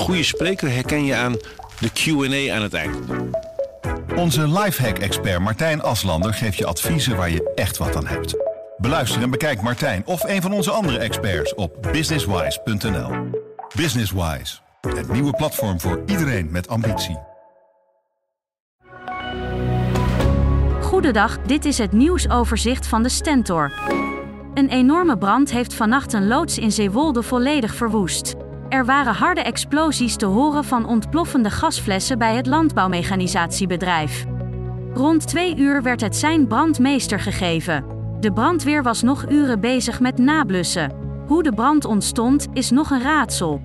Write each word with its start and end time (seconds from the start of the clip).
goede 0.00 0.22
spreker 0.22 0.70
herken 0.70 1.04
je 1.04 1.14
aan 1.14 1.36
de 1.78 1.90
Q&A 1.92 2.54
aan 2.54 2.62
het 2.62 2.74
eind. 2.74 2.96
Onze 4.16 4.48
lifehack-expert 4.48 5.40
Martijn 5.40 5.82
Aslander 5.82 6.34
geeft 6.34 6.56
je 6.56 6.66
adviezen 6.66 7.16
waar 7.16 7.30
je 7.30 7.52
echt 7.54 7.76
wat 7.78 7.96
aan 7.96 8.06
hebt. 8.06 8.36
Beluister 8.76 9.22
en 9.22 9.30
bekijk 9.30 9.62
Martijn 9.62 10.02
of 10.06 10.22
een 10.24 10.42
van 10.42 10.52
onze 10.52 10.70
andere 10.70 10.98
experts 10.98 11.54
op 11.54 11.88
businesswise.nl. 11.92 13.10
Businesswise, 13.76 14.58
het 14.80 15.12
nieuwe 15.12 15.32
platform 15.32 15.80
voor 15.80 16.02
iedereen 16.06 16.50
met 16.50 16.68
ambitie. 16.68 17.18
Goedendag, 20.80 21.38
dit 21.38 21.64
is 21.64 21.78
het 21.78 21.92
nieuwsoverzicht 21.92 22.86
van 22.86 23.02
de 23.02 23.08
Stentor. 23.08 23.72
Een 24.54 24.68
enorme 24.68 25.18
brand 25.18 25.50
heeft 25.50 25.74
vannacht 25.74 26.12
een 26.12 26.26
loods 26.26 26.58
in 26.58 26.72
Zeewolde 26.72 27.22
volledig 27.22 27.74
verwoest. 27.74 28.34
Er 28.70 28.84
waren 28.84 29.14
harde 29.14 29.40
explosies 29.40 30.16
te 30.16 30.26
horen 30.26 30.64
van 30.64 30.86
ontploffende 30.86 31.50
gasflessen 31.50 32.18
bij 32.18 32.36
het 32.36 32.46
landbouwmechanisatiebedrijf. 32.46 34.26
Rond 34.94 35.26
twee 35.26 35.56
uur 35.56 35.82
werd 35.82 36.00
het 36.00 36.16
zijn 36.16 36.46
brandmeester 36.46 37.20
gegeven. 37.20 37.84
De 38.20 38.32
brandweer 38.32 38.82
was 38.82 39.02
nog 39.02 39.30
uren 39.30 39.60
bezig 39.60 40.00
met 40.00 40.18
nablussen. 40.18 40.92
Hoe 41.26 41.42
de 41.42 41.52
brand 41.52 41.84
ontstond, 41.84 42.46
is 42.52 42.70
nog 42.70 42.90
een 42.90 43.02
raadsel. 43.02 43.60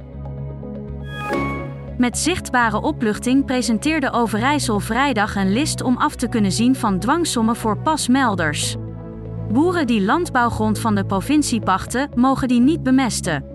Met 1.98 2.18
zichtbare 2.18 2.82
opluchting 2.82 3.46
presenteerde 3.46 4.12
Overijssel 4.12 4.80
vrijdag 4.80 5.35
een 5.35 5.54
list 5.54 5.82
om 5.82 5.98
af 5.98 6.16
te 6.16 6.27
kunnen 6.27 6.52
zien 6.52 6.76
van 6.76 6.99
dwangsommen 6.99 7.55
voor 7.55 7.77
pasmelders. 7.77 8.76
Boeren 9.52 9.88
die 9.88 10.02
landbouwgrond 10.02 10.80
van 10.80 10.96
de 10.96 11.05
provincie 11.05 11.62
pachten, 11.62 12.10
mogen 12.16 12.48
die 12.48 12.62
niet 12.62 12.84
bemesten. 12.84 13.55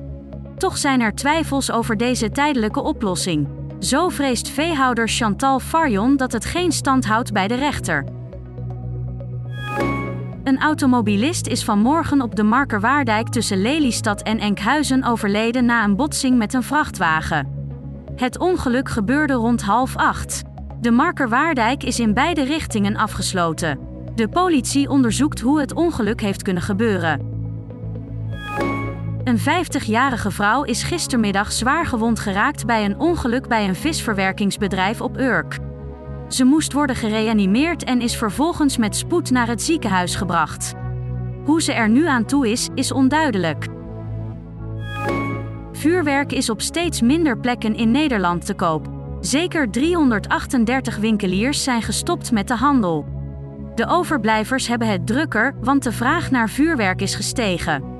Toch 0.61 0.79
zijn 0.79 1.01
er 1.01 1.15
twijfels 1.15 1.71
over 1.71 1.97
deze 1.97 2.31
tijdelijke 2.31 2.83
oplossing. 2.83 3.49
Zo 3.79 4.09
vreest 4.09 4.49
veehouder 4.49 5.09
Chantal 5.09 5.61
Farjon 5.61 6.17
dat 6.17 6.33
het 6.33 6.45
geen 6.45 6.73
stand 6.73 7.07
houdt 7.07 7.33
bij 7.33 7.49
de 7.49 7.55
rechter. 7.55 8.05
Een 10.45 10.61
automobilist 10.61 11.47
is 11.47 11.65
vanmorgen 11.65 12.23
op 12.23 12.37
de 12.37 12.43
Markerwaardijk 12.43 13.29
tussen 13.29 13.63
Lelystad 13.63 14.23
en 14.23 14.39
Enkhuizen 14.39 15.05
overleden 15.05 15.65
na 15.65 15.85
een 15.85 15.97
botsing 15.97 16.39
met 16.39 16.55
een 16.55 16.63
vrachtwagen. 16.63 17.49
Het 18.17 18.39
ongeluk 18.39 18.89
gebeurde 18.89 19.35
rond 19.35 19.63
half 19.63 19.97
acht. 19.97 20.43
De 20.81 20.91
Markerwaardijk 20.91 21.83
is 21.83 22.01
in 22.01 22.15
beide 22.15 22.43
richtingen 22.43 22.97
afgesloten. 22.97 23.79
De 24.15 24.29
politie 24.29 24.89
onderzoekt 24.89 25.41
hoe 25.41 25.61
het 25.61 25.75
ongeluk 25.75 26.21
heeft 26.21 26.43
kunnen 26.43 26.63
gebeuren. 26.63 27.30
Een 29.31 29.39
50-jarige 29.39 30.31
vrouw 30.31 30.63
is 30.63 30.83
gistermiddag 30.83 31.53
zwaar 31.53 31.87
gewond 31.87 32.21
geraakt 32.21 32.67
bij 32.67 32.85
een 32.85 32.99
ongeluk 32.99 33.49
bij 33.49 33.69
een 33.69 33.75
visverwerkingsbedrijf 33.75 35.01
op 35.01 35.19
Urk. 35.19 35.59
Ze 36.29 36.45
moest 36.45 36.73
worden 36.73 36.97
gereanimeerd 36.97 37.85
en 37.85 38.01
is 38.01 38.17
vervolgens 38.17 38.77
met 38.77 38.97
spoed 38.97 39.31
naar 39.31 39.47
het 39.49 39.63
ziekenhuis 39.63 40.15
gebracht. 40.15 40.75
Hoe 41.45 41.63
ze 41.63 41.73
er 41.73 41.89
nu 41.89 42.07
aan 42.07 42.25
toe 42.25 42.51
is, 42.51 42.69
is 42.75 42.93
onduidelijk. 42.93 43.67
Vuurwerk 45.73 46.33
is 46.33 46.51
op 46.51 46.61
steeds 46.61 47.01
minder 47.01 47.39
plekken 47.39 47.77
in 47.77 47.91
Nederland 47.91 48.47
te 48.47 48.55
koop. 48.55 48.89
Zeker 49.21 49.71
338 49.71 50.97
winkeliers 50.97 51.63
zijn 51.63 51.83
gestopt 51.83 52.33
met 52.33 52.49
de 52.49 52.57
handel. 52.57 53.07
De 53.75 53.87
overblijvers 53.87 54.69
hebben 54.69 54.89
het 54.89 55.07
drukker, 55.07 55.55
want 55.61 55.83
de 55.83 55.93
vraag 55.93 56.31
naar 56.31 56.49
vuurwerk 56.49 57.01
is 57.01 57.15
gestegen. 57.15 58.00